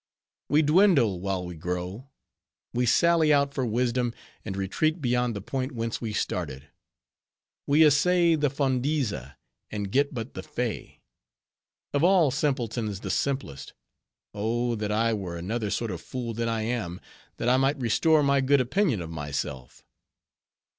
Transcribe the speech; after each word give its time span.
We 0.49 0.63
dwindle 0.63 1.19
while 1.19 1.45
we 1.45 1.53
grow; 1.53 2.07
we 2.73 2.87
sally 2.87 3.31
out 3.31 3.53
for 3.53 3.63
wisdom, 3.67 4.15
and 4.43 4.57
retreat 4.57 4.99
beyond 4.99 5.35
the 5.35 5.41
point 5.41 5.73
whence 5.73 6.01
we 6.01 6.11
started; 6.11 6.69
we 7.67 7.85
essay 7.85 8.33
the 8.33 8.49
Fondiza, 8.49 9.35
and 9.69 9.91
get 9.91 10.11
but 10.11 10.33
the 10.33 10.41
Phe. 10.41 10.97
Of 11.93 12.03
all 12.03 12.31
simpletons, 12.31 13.01
the 13.01 13.11
simplest! 13.11 13.73
Oh! 14.33 14.73
that 14.73 14.91
I 14.91 15.13
were 15.13 15.37
another 15.37 15.69
sort 15.69 15.91
of 15.91 16.01
fool 16.01 16.33
than 16.33 16.49
I 16.49 16.61
am, 16.63 16.99
that 17.37 17.47
I 17.47 17.57
might 17.57 17.79
restore 17.79 18.23
my 18.23 18.41
good 18.41 18.59
opinion 18.59 19.03
of 19.03 19.11
myself. 19.11 19.83